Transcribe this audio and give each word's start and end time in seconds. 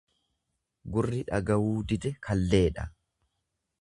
Gurri 0.95 1.19
dhagawuu 1.33 1.75
dide 1.91 2.13
kalleedha. 2.29 2.87